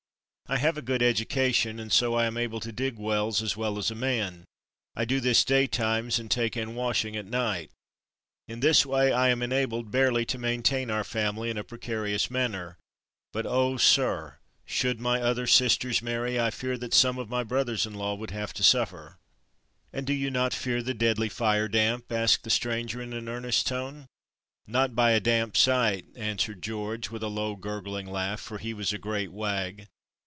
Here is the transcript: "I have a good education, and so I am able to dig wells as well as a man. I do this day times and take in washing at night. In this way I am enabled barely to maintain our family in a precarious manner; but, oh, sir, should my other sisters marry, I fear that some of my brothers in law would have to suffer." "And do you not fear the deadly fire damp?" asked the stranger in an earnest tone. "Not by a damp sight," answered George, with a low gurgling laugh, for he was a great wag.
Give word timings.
"I 0.47 0.57
have 0.57 0.77
a 0.77 0.81
good 0.81 1.01
education, 1.01 1.79
and 1.79 1.93
so 1.93 2.13
I 2.13 2.25
am 2.25 2.35
able 2.35 2.59
to 2.59 2.73
dig 2.73 2.97
wells 2.97 3.41
as 3.41 3.55
well 3.55 3.77
as 3.77 3.89
a 3.89 3.95
man. 3.95 4.43
I 4.97 5.05
do 5.05 5.21
this 5.21 5.45
day 5.45 5.65
times 5.65 6.19
and 6.19 6.29
take 6.29 6.57
in 6.57 6.75
washing 6.75 7.15
at 7.15 7.25
night. 7.25 7.71
In 8.49 8.59
this 8.59 8.85
way 8.85 9.13
I 9.13 9.29
am 9.29 9.41
enabled 9.41 9.91
barely 9.91 10.25
to 10.25 10.37
maintain 10.37 10.91
our 10.91 11.05
family 11.05 11.49
in 11.49 11.57
a 11.57 11.63
precarious 11.63 12.29
manner; 12.29 12.75
but, 13.31 13.45
oh, 13.45 13.77
sir, 13.77 14.39
should 14.65 14.99
my 14.99 15.21
other 15.21 15.47
sisters 15.47 16.01
marry, 16.01 16.37
I 16.37 16.51
fear 16.51 16.77
that 16.79 16.93
some 16.93 17.17
of 17.17 17.29
my 17.29 17.45
brothers 17.45 17.85
in 17.85 17.93
law 17.93 18.15
would 18.15 18.31
have 18.31 18.51
to 18.55 18.61
suffer." 18.63 19.15
"And 19.93 20.05
do 20.05 20.11
you 20.11 20.29
not 20.29 20.53
fear 20.53 20.83
the 20.83 20.93
deadly 20.93 21.29
fire 21.29 21.69
damp?" 21.69 22.11
asked 22.11 22.43
the 22.43 22.49
stranger 22.49 23.01
in 23.01 23.13
an 23.13 23.29
earnest 23.29 23.67
tone. 23.67 24.05
"Not 24.67 24.95
by 24.97 25.11
a 25.11 25.21
damp 25.21 25.55
sight," 25.55 26.07
answered 26.17 26.61
George, 26.61 27.09
with 27.09 27.23
a 27.23 27.29
low 27.29 27.55
gurgling 27.55 28.07
laugh, 28.07 28.41
for 28.41 28.57
he 28.57 28.73
was 28.73 28.91
a 28.91 28.97
great 28.97 29.31
wag. 29.31 29.87